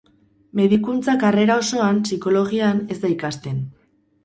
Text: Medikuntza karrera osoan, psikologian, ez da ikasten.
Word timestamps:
Medikuntza 0.59 1.15
karrera 1.25 1.59
osoan, 1.65 2.01
psikologian, 2.09 2.83
ez 2.97 3.01
da 3.07 3.15
ikasten. 3.19 3.65